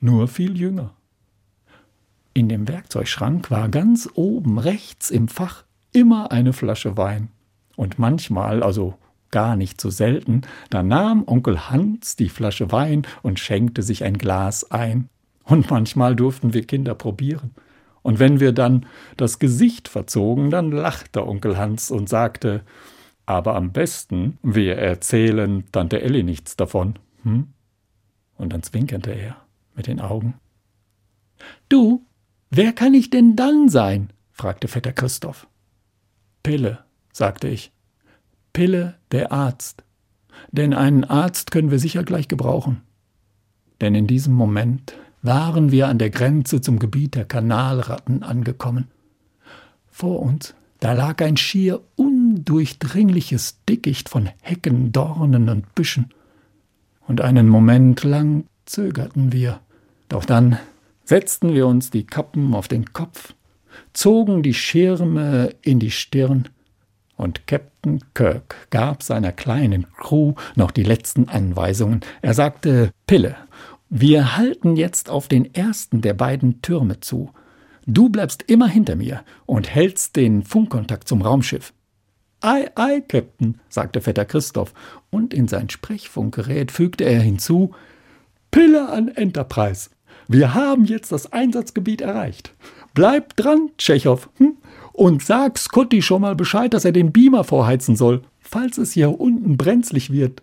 nur 0.00 0.28
viel 0.28 0.58
jünger. 0.58 0.92
In 2.34 2.48
dem 2.48 2.68
Werkzeugschrank 2.68 3.50
war 3.50 3.68
ganz 3.68 4.08
oben 4.14 4.58
rechts 4.58 5.10
im 5.10 5.28
Fach 5.28 5.64
immer 5.92 6.30
eine 6.32 6.52
Flasche 6.52 6.96
Wein. 6.96 7.28
Und 7.76 7.98
manchmal, 7.98 8.62
also 8.62 8.94
gar 9.30 9.56
nicht 9.56 9.80
so 9.80 9.90
selten, 9.90 10.42
da 10.70 10.82
nahm 10.82 11.24
Onkel 11.26 11.70
Hans 11.70 12.16
die 12.16 12.28
Flasche 12.28 12.72
Wein 12.72 13.06
und 13.22 13.38
schenkte 13.38 13.82
sich 13.82 14.04
ein 14.04 14.18
Glas 14.18 14.70
ein. 14.70 15.08
Und 15.44 15.70
manchmal 15.70 16.14
durften 16.16 16.54
wir 16.54 16.66
Kinder 16.66 16.94
probieren. 16.94 17.52
Und 18.02 18.18
wenn 18.18 18.40
wir 18.40 18.52
dann 18.52 18.86
das 19.16 19.38
Gesicht 19.38 19.88
verzogen, 19.88 20.50
dann 20.50 20.70
lachte 20.70 21.26
Onkel 21.26 21.58
Hans 21.58 21.90
und 21.90 22.08
sagte, 22.08 22.62
aber 23.26 23.54
am 23.54 23.72
besten, 23.72 24.38
wir 24.42 24.76
erzählen 24.76 25.64
Tante 25.70 26.00
Elli 26.00 26.22
nichts 26.22 26.56
davon. 26.56 26.98
Hm? 27.22 27.48
Und 28.36 28.52
dann 28.52 28.62
zwinkerte 28.62 29.12
er 29.12 29.36
mit 29.76 29.86
den 29.86 30.00
Augen. 30.00 30.34
Du, 31.68 32.04
wer 32.50 32.72
kann 32.72 32.94
ich 32.94 33.10
denn 33.10 33.36
dann 33.36 33.68
sein? 33.68 34.12
fragte 34.32 34.66
Vetter 34.66 34.92
Christoph. 34.92 35.46
Pille, 36.42 36.84
sagte 37.12 37.48
ich. 37.48 37.70
Pille, 38.52 38.94
der 39.12 39.32
Arzt. 39.32 39.84
Denn 40.52 40.74
einen 40.74 41.04
Arzt 41.04 41.50
können 41.50 41.70
wir 41.70 41.78
sicher 41.78 42.04
gleich 42.04 42.28
gebrauchen. 42.28 42.82
Denn 43.80 43.94
in 43.94 44.06
diesem 44.06 44.34
Moment 44.34 44.94
waren 45.22 45.70
wir 45.70 45.88
an 45.88 45.98
der 45.98 46.10
Grenze 46.10 46.60
zum 46.60 46.78
Gebiet 46.78 47.14
der 47.14 47.24
Kanalratten 47.24 48.22
angekommen. 48.22 48.88
Vor 49.90 50.20
uns, 50.20 50.54
da 50.80 50.92
lag 50.92 51.20
ein 51.22 51.36
schier 51.36 51.80
undurchdringliches 51.96 53.58
Dickicht 53.68 54.08
von 54.08 54.30
Hecken, 54.40 54.92
Dornen 54.92 55.48
und 55.48 55.74
Büschen 55.74 56.12
und 57.06 57.20
einen 57.20 57.48
Moment 57.48 58.02
lang 58.04 58.44
zögerten 58.66 59.32
wir. 59.32 59.60
Doch 60.08 60.24
dann 60.24 60.58
setzten 61.04 61.54
wir 61.54 61.66
uns 61.66 61.90
die 61.90 62.06
Kappen 62.06 62.54
auf 62.54 62.68
den 62.68 62.92
Kopf, 62.92 63.34
zogen 63.92 64.42
die 64.42 64.54
Schirme 64.54 65.54
in 65.60 65.80
die 65.80 65.90
Stirn, 65.90 66.48
und 67.20 67.46
Captain 67.46 68.00
Kirk 68.14 68.56
gab 68.70 69.02
seiner 69.02 69.32
kleinen 69.32 69.86
Crew 69.96 70.34
noch 70.56 70.70
die 70.70 70.82
letzten 70.82 71.28
Anweisungen. 71.28 72.00
Er 72.22 72.34
sagte 72.34 72.92
Pille, 73.06 73.36
wir 73.88 74.36
halten 74.36 74.76
jetzt 74.76 75.10
auf 75.10 75.28
den 75.28 75.54
ersten 75.54 76.00
der 76.00 76.14
beiden 76.14 76.62
Türme 76.62 77.00
zu. 77.00 77.30
Du 77.86 78.08
bleibst 78.08 78.44
immer 78.44 78.68
hinter 78.68 78.96
mir 78.96 79.22
und 79.46 79.72
hältst 79.72 80.16
den 80.16 80.44
Funkkontakt 80.44 81.08
zum 81.08 81.22
Raumschiff. 81.22 81.72
Ei, 82.40 82.70
ei, 82.74 83.02
Captain, 83.02 83.60
sagte 83.68 84.00
Vetter 84.00 84.24
Christoph, 84.24 84.72
und 85.10 85.34
in 85.34 85.46
sein 85.46 85.68
Sprechfunkgerät 85.68 86.70
fügte 86.72 87.04
er 87.04 87.20
hinzu 87.20 87.72
Pille 88.50 88.88
an 88.88 89.08
Enterprise. 89.08 89.90
Wir 90.26 90.54
haben 90.54 90.84
jetzt 90.86 91.12
das 91.12 91.32
Einsatzgebiet 91.32 92.00
erreicht. 92.00 92.54
Bleib 92.94 93.36
dran, 93.36 93.70
Tschechow, 93.76 94.28
hm? 94.38 94.56
Und 95.00 95.22
sag 95.22 95.56
Scotty 95.56 96.02
schon 96.02 96.20
mal 96.20 96.36
Bescheid, 96.36 96.74
dass 96.74 96.84
er 96.84 96.92
den 96.92 97.10
Beamer 97.10 97.42
vorheizen 97.42 97.96
soll, 97.96 98.20
falls 98.38 98.76
es 98.76 98.92
hier 98.92 99.18
unten 99.18 99.56
brenzlig 99.56 100.12
wird. 100.12 100.42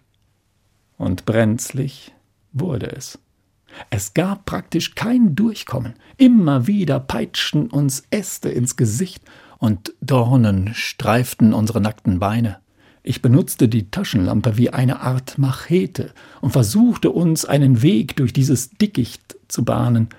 Und 0.97 1.25
brenzlig 1.25 2.11
wurde 2.53 2.91
es. 2.91 3.19
Es 3.91 4.15
gab 4.15 4.45
praktisch 4.45 4.95
kein 4.95 5.35
Durchkommen. 5.35 5.93
Immer 6.17 6.65
wieder 6.65 6.99
peitschten 6.99 7.69
uns 7.69 8.05
Äste 8.09 8.49
ins 8.49 8.75
Gesicht 8.77 9.23
und 9.59 9.93
Dornen 10.01 10.73
streiften 10.73 11.53
unsere 11.53 11.79
nackten 11.79 12.17
Beine. 12.17 12.57
Ich 13.03 13.21
benutzte 13.21 13.67
die 13.67 13.91
Taschenlampe 13.91 14.57
wie 14.57 14.71
eine 14.71 15.01
Art 15.01 15.37
Machete 15.37 16.15
und 16.41 16.49
versuchte 16.49 17.11
uns 17.11 17.45
einen 17.45 17.83
Weg 17.83 18.15
durch 18.15 18.33
dieses 18.33 18.71
Dickicht 18.71 19.37
zu 19.49 19.63
bahnen, 19.63 20.09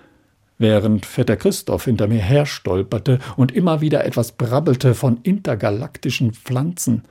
während 0.59 1.07
Vetter 1.07 1.37
Christoph 1.37 1.85
hinter 1.85 2.09
mir 2.09 2.21
herstolperte 2.21 3.21
und 3.37 3.53
immer 3.53 3.81
wieder 3.81 4.05
etwas 4.05 4.33
brabbelte 4.33 4.95
von 4.95 5.19
intergalaktischen 5.23 6.35
Pflanzen, 6.35 7.05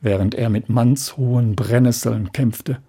während 0.00 0.34
er 0.34 0.48
mit 0.48 0.68
mannshohen 0.68 1.56
Brennnesseln 1.56 2.32
kämpfte. 2.32 2.80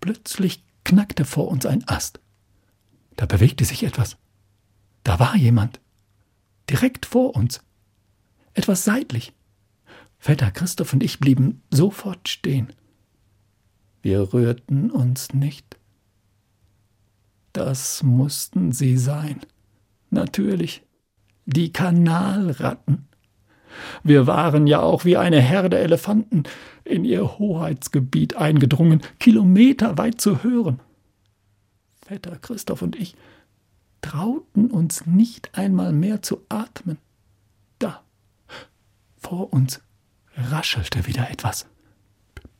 Plötzlich 0.00 0.62
knackte 0.84 1.24
vor 1.24 1.48
uns 1.48 1.64
ein 1.66 1.82
Ast. 1.88 2.20
Da 3.16 3.26
bewegte 3.26 3.64
sich 3.64 3.84
etwas. 3.84 4.16
Da 5.02 5.18
war 5.18 5.36
jemand 5.36 5.80
direkt 6.68 7.06
vor 7.06 7.34
uns, 7.34 7.60
etwas 8.54 8.84
seitlich. 8.84 9.32
Vetter 10.18 10.50
Christoph 10.50 10.92
und 10.92 11.02
ich 11.02 11.20
blieben 11.20 11.62
sofort 11.70 12.28
stehen. 12.28 12.72
Wir 14.02 14.32
rührten 14.32 14.90
uns 14.90 15.32
nicht. 15.32 15.78
Das 17.54 18.02
mussten 18.02 18.72
sie 18.72 18.98
sein. 18.98 19.40
Natürlich. 20.10 20.82
Die 21.46 21.72
Kanalratten. 21.72 23.06
Wir 24.02 24.26
waren 24.26 24.66
ja 24.66 24.80
auch 24.80 25.04
wie 25.04 25.16
eine 25.16 25.40
Herde 25.40 25.78
Elefanten 25.78 26.42
in 26.84 27.04
ihr 27.04 27.38
Hoheitsgebiet 27.38 28.34
eingedrungen, 28.36 29.02
kilometerweit 29.20 30.20
zu 30.20 30.42
hören. 30.42 30.80
Vetter 32.04 32.36
Christoph 32.38 32.82
und 32.82 32.96
ich 32.96 33.14
trauten 34.00 34.70
uns 34.72 35.06
nicht 35.06 35.56
einmal 35.56 35.92
mehr 35.92 36.22
zu 36.22 36.42
atmen. 36.48 36.98
Da, 37.78 38.02
vor 39.16 39.52
uns 39.52 39.80
raschelte 40.36 41.06
wieder 41.06 41.30
etwas. 41.30 41.66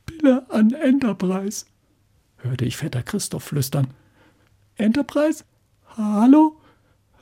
Pille 0.07 0.47
an 0.51 0.73
Enterprise, 0.73 1.67
hörte 2.37 2.65
ich 2.65 2.77
Vetter 2.77 3.03
Christoph 3.03 3.43
flüstern. 3.43 3.89
Enterprise? 4.77 5.45
Hallo? 5.97 6.61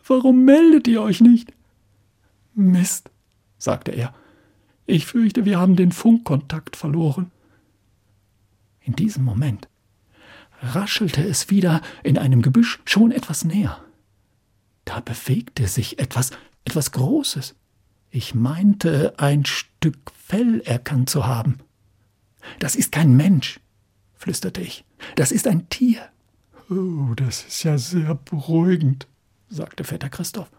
Warum 0.06 0.44
meldet 0.44 0.88
ihr 0.88 1.02
euch 1.02 1.20
nicht? 1.20 1.52
Mist, 2.54 3.10
sagte 3.58 3.92
er. 3.92 4.14
Ich 4.86 5.06
fürchte, 5.06 5.44
wir 5.44 5.58
haben 5.58 5.76
den 5.76 5.92
Funkkontakt 5.92 6.76
verloren. 6.76 7.30
In 8.80 8.94
diesem 8.94 9.24
Moment 9.24 9.68
raschelte 10.60 11.22
es 11.22 11.50
wieder 11.50 11.80
in 12.02 12.18
einem 12.18 12.42
Gebüsch 12.42 12.80
schon 12.84 13.12
etwas 13.12 13.44
näher. 13.44 13.82
Da 14.84 15.00
bewegte 15.00 15.66
sich 15.66 15.98
etwas, 15.98 16.30
etwas 16.64 16.92
Großes. 16.92 17.54
Ich 18.10 18.34
meinte, 18.34 19.14
ein 19.18 19.44
Stück 19.44 20.10
Fell 20.14 20.60
erkannt 20.60 21.10
zu 21.10 21.26
haben. 21.26 21.58
Das 22.58 22.74
ist 22.74 22.92
kein 22.92 23.16
Mensch, 23.16 23.60
flüsterte 24.14 24.60
ich. 24.60 24.84
Das 25.16 25.32
ist 25.32 25.46
ein 25.46 25.68
Tier. 25.68 26.08
Oh, 26.72 27.12
das 27.14 27.44
ist 27.44 27.64
ja 27.64 27.76
sehr 27.76 28.14
beruhigend, 28.14 29.06
sagte 29.50 29.84
Vetter 29.84 30.08
Christoph. 30.08 30.50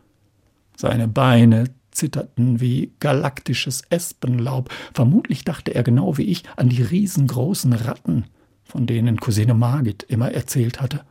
Seine 0.77 1.08
Beine 1.08 1.74
zitterten 1.89 2.60
wie 2.60 2.93
galaktisches 3.00 3.82
Espenlaub. 3.89 4.70
Vermutlich 4.93 5.43
dachte 5.43 5.74
er 5.74 5.82
genau 5.82 6.17
wie 6.17 6.24
ich 6.24 6.43
an 6.55 6.70
die 6.70 6.84
riesengroßen 6.84 7.74
Ratten, 7.74 8.25
von 8.63 8.86
denen 8.86 9.20
Cousine 9.20 9.55
Margit 9.55 10.03
immer 10.03 10.32
erzählt 10.32 10.82
hatte. 10.82 11.03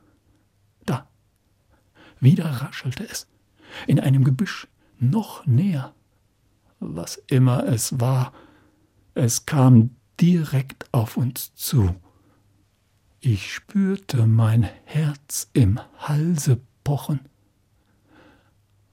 Da. 0.87 1.09
Wieder 2.21 2.45
raschelte 2.45 3.05
es. 3.05 3.27
In 3.89 3.99
einem 3.99 4.23
Gebüsch. 4.23 4.69
Noch 5.01 5.47
näher. 5.47 5.95
Was 6.79 7.17
immer 7.27 7.65
es 7.67 7.99
war, 7.99 8.33
es 9.15 9.47
kam 9.47 9.91
direkt 10.21 10.87
auf 10.93 11.17
uns 11.17 11.55
zu. 11.55 11.97
Ich 13.25 13.53
spürte 13.53 14.27
mein 14.27 14.69
Herz 14.85 15.49
im 15.53 15.79
Halse 15.97 16.59
pochen. 16.83 17.21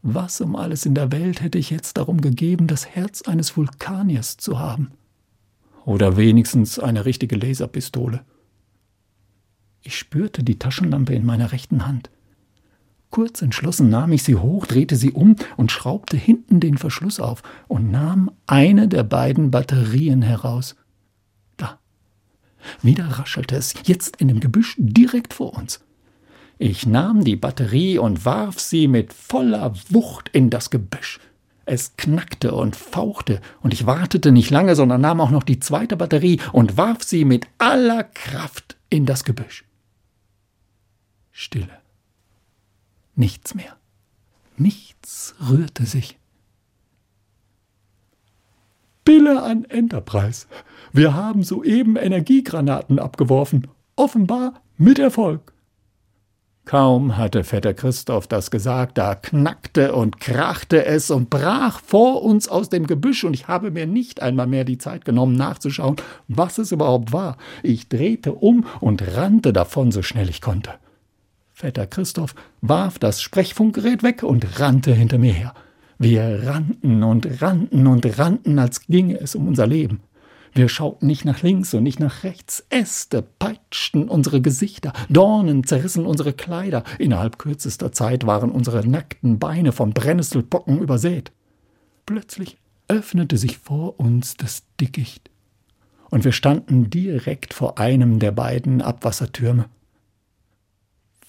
Was 0.03 0.39
um 0.39 0.55
alles 0.55 0.86
in 0.86 0.93
der 0.93 1.12
Welt 1.12 1.41
hätte 1.41 1.57
ich 1.57 1.71
jetzt 1.71 1.98
darum 1.98 2.21
gegeben, 2.21 2.67
das 2.67 2.86
Herz 2.86 3.24
eines 3.24 3.57
Vulkaniers 3.57 4.38
zu 4.38 4.59
haben? 4.59 4.91
Oder 5.83 6.15
wenigstens 6.15 6.77
eine 6.77 7.05
richtige 7.05 7.38
Laserpistole. 7.38 8.21
Ich 9.81 9.98
spürte 9.98 10.43
die 10.43 10.59
Taschenlampe 10.59 11.15
in 11.15 11.25
meiner 11.25 11.51
rechten 11.51 11.88
Hand. 11.88 12.12
Kurz 13.09 13.41
entschlossen 13.41 13.89
nahm 13.89 14.12
ich 14.12 14.21
sie 14.21 14.36
hoch, 14.36 14.67
drehte 14.67 14.95
sie 14.95 15.12
um 15.12 15.38
und 15.57 15.71
schraubte 15.71 16.17
hinten 16.17 16.59
den 16.59 16.77
Verschluss 16.77 17.19
auf 17.19 17.41
und 17.67 17.89
nahm 17.89 18.29
eine 18.45 18.88
der 18.88 19.01
beiden 19.01 19.50
Batterien 19.50 20.21
heraus. 20.21 20.75
Wieder 22.81 23.05
raschelte 23.05 23.55
es, 23.55 23.73
jetzt 23.85 24.17
in 24.17 24.27
dem 24.27 24.39
Gebüsch 24.39 24.75
direkt 24.77 25.33
vor 25.33 25.55
uns. 25.55 25.81
Ich 26.57 26.85
nahm 26.85 27.23
die 27.23 27.37
Batterie 27.37 27.97
und 27.97 28.25
warf 28.25 28.59
sie 28.59 28.87
mit 28.87 29.13
voller 29.13 29.73
Wucht 29.89 30.29
in 30.29 30.49
das 30.49 30.69
Gebüsch. 30.69 31.19
Es 31.65 31.95
knackte 31.97 32.53
und 32.53 32.75
fauchte, 32.75 33.41
und 33.61 33.73
ich 33.73 33.85
wartete 33.85 34.31
nicht 34.31 34.49
lange, 34.49 34.75
sondern 34.75 35.01
nahm 35.01 35.21
auch 35.21 35.29
noch 35.29 35.43
die 35.43 35.59
zweite 35.59 35.95
Batterie 35.95 36.41
und 36.51 36.77
warf 36.77 37.03
sie 37.03 37.25
mit 37.25 37.47
aller 37.59 38.03
Kraft 38.03 38.75
in 38.89 39.05
das 39.05 39.23
Gebüsch. 39.23 39.65
Stille. 41.31 41.79
Nichts 43.15 43.55
mehr. 43.55 43.77
Nichts 44.57 45.36
rührte 45.47 45.86
sich. 45.86 46.17
Bille 49.05 49.41
an 49.41 49.65
Enterprise. 49.65 50.47
Wir 50.91 51.13
haben 51.13 51.43
soeben 51.43 51.95
Energiegranaten 51.95 52.99
abgeworfen. 52.99 53.67
Offenbar 53.95 54.62
mit 54.77 54.99
Erfolg. 54.99 55.53
Kaum 56.69 57.17
hatte 57.17 57.43
Vetter 57.43 57.73
Christoph 57.73 58.27
das 58.27 58.51
gesagt, 58.51 58.99
da 58.99 59.15
knackte 59.15 59.95
und 59.95 60.19
krachte 60.19 60.85
es 60.85 61.09
und 61.09 61.31
brach 61.31 61.81
vor 61.81 62.21
uns 62.21 62.47
aus 62.47 62.69
dem 62.69 62.85
Gebüsch, 62.85 63.23
und 63.23 63.33
ich 63.33 63.47
habe 63.47 63.71
mir 63.71 63.88
nicht 63.88 64.21
einmal 64.21 64.45
mehr 64.45 64.65
die 64.65 64.77
Zeit 64.77 65.03
genommen, 65.03 65.35
nachzuschauen, 65.35 65.95
was 66.27 66.59
es 66.59 66.71
überhaupt 66.71 67.12
war. 67.12 67.38
Ich 67.63 67.89
drehte 67.89 68.33
um 68.33 68.67
und 68.81 69.01
rannte 69.15 69.51
davon, 69.51 69.91
so 69.91 70.03
schnell 70.03 70.29
ich 70.29 70.41
konnte. 70.41 70.75
Vetter 71.51 71.88
Christoph 71.88 72.35
warf 72.62 72.99
das 72.99 73.19
Sprechfunkgerät 73.19 74.03
weg 74.03 74.21
und 74.21 74.59
rannte 74.59 74.93
hinter 74.93 75.17
mir 75.17 75.33
her. 75.33 75.55
Wir 76.01 76.47
rannten 76.47 77.03
und 77.03 77.41
rannten 77.41 77.85
und 77.85 78.17
rannten, 78.17 78.57
als 78.57 78.88
ginge 78.88 79.19
es 79.19 79.35
um 79.35 79.49
unser 79.49 79.67
Leben. 79.67 79.99
Wir 80.53 80.69
schauten 80.69 81.07
nicht 81.07 81.25
nach 81.25 81.41
links 81.43 81.73
und 81.73 81.83
nicht 81.83 81.99
nach 81.99 82.23
rechts. 82.23 82.65
Äste 82.69 83.21
peitschten 83.21 84.07
unsere 84.07 84.41
Gesichter, 84.41 84.93
Dornen 85.09 85.65
zerrissen 85.65 86.05
unsere 86.05 86.31
Kleider. 86.31 86.85
Innerhalb 86.99 87.38
kürzester 87.38 87.91
Zeit 87.91 88.25
waren 88.25 88.49
unsere 88.49 88.88
nackten 88.88 89.39
Beine 89.39 89.73
von 89.73 89.91
Brennnesselpocken 89.91 90.79
übersät. 90.79 91.33
Plötzlich 92.05 92.57
öffnete 92.88 93.38
sich 93.38 93.57
vor 93.57 93.99
uns 93.99 94.35
das 94.38 94.63
Dickicht, 94.79 95.29
und 96.09 96.23
wir 96.23 96.31
standen 96.31 96.89
direkt 96.89 97.53
vor 97.53 97.77
einem 97.77 98.19
der 98.19 98.31
beiden 98.31 98.81
Abwassertürme. 98.81 99.65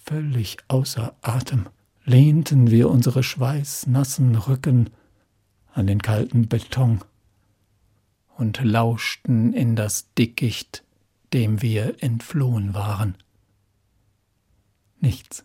Völlig 0.06 0.59
außer 0.68 1.14
Atem 1.22 1.66
lehnten 2.11 2.73
wir 2.73 2.90
unsere 2.90 3.23
schweißnassen 3.23 4.35
Rücken 4.35 4.90
an 5.73 5.87
den 5.87 6.03
kalten 6.03 6.49
Beton 6.49 7.01
und 8.37 8.61
lauschten 8.64 9.53
in 9.53 9.77
das 9.77 10.12
Dickicht, 10.14 10.83
dem 11.33 11.62
wir 11.62 12.03
entflohen 12.03 12.75
waren. 12.75 13.14
Nichts. 14.99 15.44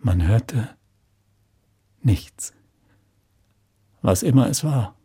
Man 0.00 0.26
hörte 0.26 0.70
nichts. 2.02 2.52
Was 4.02 4.24
immer 4.24 4.48
es 4.48 4.64
war, 4.64 4.96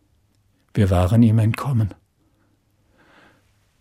wir 0.74 0.90
waren 0.90 1.22
ihm 1.22 1.38
entkommen. 1.38 1.94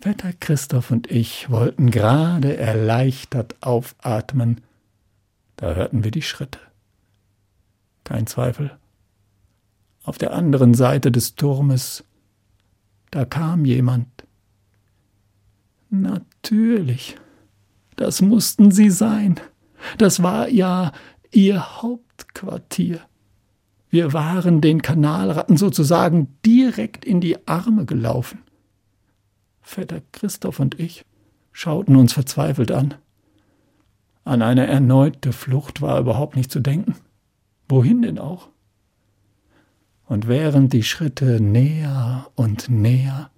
Vetter 0.00 0.34
Christoph 0.34 0.90
und 0.90 1.10
ich 1.10 1.48
wollten 1.48 1.90
gerade 1.90 2.58
erleichtert 2.58 3.56
aufatmen, 3.62 4.60
da 5.58 5.74
hörten 5.74 6.02
wir 6.02 6.10
die 6.10 6.22
Schritte. 6.22 6.58
Kein 8.04 8.26
Zweifel. 8.26 8.76
Auf 10.02 10.16
der 10.16 10.32
anderen 10.32 10.72
Seite 10.72 11.12
des 11.12 11.34
Turmes 11.34 12.04
da 13.10 13.24
kam 13.24 13.64
jemand. 13.64 14.08
Natürlich, 15.90 17.16
das 17.96 18.20
mussten 18.20 18.70
sie 18.70 18.90
sein. 18.90 19.40
Das 19.96 20.22
war 20.22 20.48
ja 20.48 20.92
ihr 21.30 21.82
Hauptquartier. 21.82 23.00
Wir 23.90 24.12
waren 24.12 24.60
den 24.60 24.82
Kanalratten 24.82 25.56
sozusagen 25.56 26.36
direkt 26.44 27.06
in 27.06 27.20
die 27.22 27.48
Arme 27.48 27.86
gelaufen. 27.86 28.40
Vetter 29.62 30.02
Christoph 30.12 30.60
und 30.60 30.78
ich 30.78 31.06
schauten 31.52 31.96
uns 31.96 32.12
verzweifelt 32.12 32.70
an. 32.70 32.94
An 34.24 34.42
eine 34.42 34.66
erneute 34.66 35.32
Flucht 35.32 35.80
war 35.80 35.98
überhaupt 35.98 36.36
nicht 36.36 36.50
zu 36.50 36.60
denken. 36.60 36.94
Wohin 37.68 38.02
denn 38.02 38.18
auch? 38.18 38.48
und 40.08 40.26
während 40.26 40.72
die 40.72 40.82
Schritte 40.82 41.40
näher 41.40 42.30
und 42.34 42.68
näher 42.70 43.30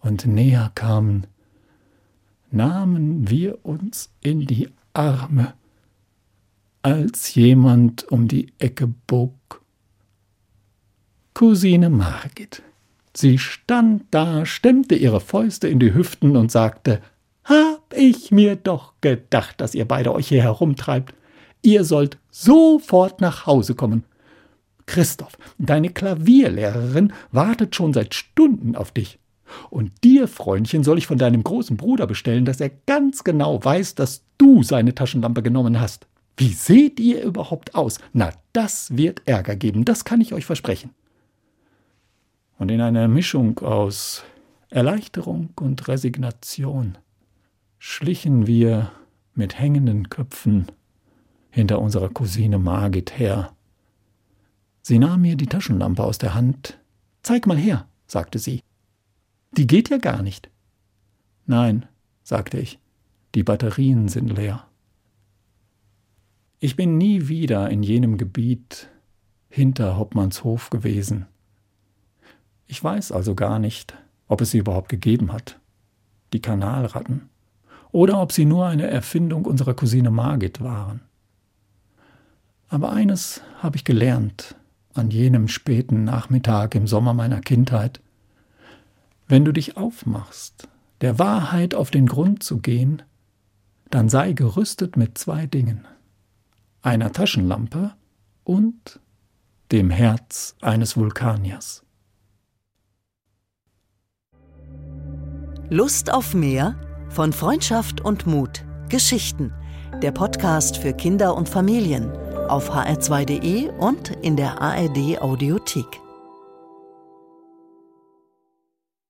und 0.00 0.26
näher 0.26 0.72
kamen, 0.74 1.26
nahmen 2.50 3.28
wir 3.28 3.64
uns 3.64 4.10
in 4.22 4.46
die 4.46 4.70
Arme, 4.94 5.54
als 6.82 7.34
jemand 7.34 8.04
um 8.10 8.28
die 8.28 8.52
Ecke 8.58 8.86
bog. 9.06 9.62
Cousine 11.34 11.90
Margit. 11.90 12.62
Sie 13.14 13.38
stand 13.38 14.04
da, 14.10 14.46
stemmte 14.46 14.94
ihre 14.94 15.20
Fäuste 15.20 15.68
in 15.68 15.78
die 15.78 15.94
Hüften 15.94 16.36
und 16.36 16.50
sagte, 16.50 17.00
Hab 17.44 17.94
ich 17.94 18.30
mir 18.30 18.56
doch 18.56 18.94
gedacht, 19.00 19.60
dass 19.60 19.74
ihr 19.74 19.86
beide 19.86 20.12
euch 20.12 20.28
hier 20.28 20.42
herumtreibt. 20.42 21.14
Ihr 21.62 21.84
sollt 21.84 22.18
sofort 22.30 23.20
nach 23.20 23.46
Hause 23.46 23.74
kommen. 23.74 24.04
Christoph, 24.86 25.38
deine 25.58 25.90
Klavierlehrerin 25.90 27.12
wartet 27.32 27.74
schon 27.74 27.92
seit 27.92 28.14
Stunden 28.14 28.76
auf 28.76 28.92
dich. 28.92 29.18
Und 29.70 29.92
dir, 30.02 30.26
Freundchen, 30.28 30.84
soll 30.84 30.98
ich 30.98 31.06
von 31.06 31.18
deinem 31.18 31.44
großen 31.44 31.76
Bruder 31.76 32.06
bestellen, 32.06 32.44
dass 32.44 32.60
er 32.60 32.70
ganz 32.86 33.24
genau 33.24 33.62
weiß, 33.62 33.94
dass 33.94 34.22
du 34.38 34.62
seine 34.62 34.94
Taschenlampe 34.94 35.42
genommen 35.42 35.80
hast. 35.80 36.06
Wie 36.36 36.52
seht 36.52 36.98
ihr 36.98 37.22
überhaupt 37.22 37.74
aus? 37.74 37.98
Na, 38.12 38.32
das 38.52 38.96
wird 38.96 39.22
Ärger 39.26 39.54
geben, 39.56 39.84
das 39.84 40.04
kann 40.04 40.20
ich 40.20 40.34
euch 40.34 40.46
versprechen. 40.46 40.90
Und 42.58 42.70
in 42.70 42.80
einer 42.80 43.08
Mischung 43.08 43.58
aus 43.60 44.24
Erleichterung 44.70 45.50
und 45.56 45.86
Resignation 45.86 46.98
schlichen 47.86 48.46
wir 48.46 48.90
mit 49.34 49.58
hängenden 49.58 50.08
Köpfen 50.08 50.72
hinter 51.50 51.82
unserer 51.82 52.08
Cousine 52.08 52.58
Margit 52.58 53.18
her. 53.18 53.54
Sie 54.80 54.98
nahm 54.98 55.20
mir 55.20 55.36
die 55.36 55.46
Taschenlampe 55.46 56.02
aus 56.02 56.16
der 56.16 56.32
Hand. 56.32 56.80
Zeig 57.22 57.46
mal 57.46 57.58
her, 57.58 57.86
sagte 58.06 58.38
sie. 58.38 58.62
Die 59.52 59.66
geht 59.66 59.90
ja 59.90 59.98
gar 59.98 60.22
nicht. 60.22 60.50
Nein, 61.44 61.84
sagte 62.22 62.58
ich, 62.58 62.78
die 63.34 63.42
Batterien 63.42 64.08
sind 64.08 64.30
leer. 64.30 64.66
Ich 66.60 66.76
bin 66.76 66.96
nie 66.96 67.28
wieder 67.28 67.68
in 67.68 67.82
jenem 67.82 68.16
Gebiet 68.16 68.88
hinter 69.50 69.98
Hoppmannshof 69.98 70.70
gewesen. 70.70 71.26
Ich 72.66 72.82
weiß 72.82 73.12
also 73.12 73.34
gar 73.34 73.58
nicht, 73.58 73.94
ob 74.26 74.40
es 74.40 74.52
sie 74.52 74.58
überhaupt 74.58 74.88
gegeben 74.88 75.34
hat, 75.34 75.60
die 76.32 76.40
Kanalratten, 76.40 77.28
oder 77.94 78.20
ob 78.20 78.32
sie 78.32 78.44
nur 78.44 78.66
eine 78.66 78.88
Erfindung 78.88 79.44
unserer 79.44 79.72
Cousine 79.72 80.10
Margit 80.10 80.60
waren. 80.60 81.00
Aber 82.68 82.92
eines 82.92 83.40
habe 83.62 83.76
ich 83.76 83.84
gelernt 83.84 84.56
an 84.94 85.12
jenem 85.12 85.46
späten 85.46 86.02
Nachmittag 86.02 86.74
im 86.74 86.88
Sommer 86.88 87.14
meiner 87.14 87.40
Kindheit. 87.40 88.00
Wenn 89.28 89.44
du 89.44 89.52
dich 89.52 89.76
aufmachst, 89.76 90.66
der 91.02 91.20
Wahrheit 91.20 91.76
auf 91.76 91.92
den 91.92 92.06
Grund 92.06 92.42
zu 92.42 92.58
gehen, 92.58 93.00
dann 93.90 94.08
sei 94.08 94.32
gerüstet 94.32 94.96
mit 94.96 95.16
zwei 95.16 95.46
Dingen 95.46 95.86
einer 96.82 97.12
Taschenlampe 97.12 97.92
und 98.42 98.98
dem 99.70 99.90
Herz 99.90 100.56
eines 100.60 100.96
Vulkaniers. 100.96 101.84
Lust 105.70 106.12
auf 106.12 106.34
mehr 106.34 106.74
von 107.14 107.32
Freundschaft 107.32 108.00
und 108.00 108.26
Mut. 108.26 108.64
Geschichten. 108.88 109.52
Der 110.02 110.10
Podcast 110.10 110.78
für 110.78 110.92
Kinder 110.92 111.36
und 111.36 111.48
Familien 111.48 112.10
auf 112.48 112.70
hr2.de 112.70 113.70
und 113.78 114.10
in 114.22 114.36
der 114.36 114.60
ARD 114.60 115.20
Audiothek. 115.20 116.03